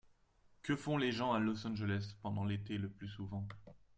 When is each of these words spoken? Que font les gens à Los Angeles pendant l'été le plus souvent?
Que 0.63 0.75
font 0.75 0.97
les 0.97 1.11
gens 1.11 1.31
à 1.31 1.37
Los 1.37 1.67
Angeles 1.67 2.15
pendant 2.23 2.43
l'été 2.43 2.79
le 2.79 2.89
plus 2.89 3.07
souvent? 3.07 3.47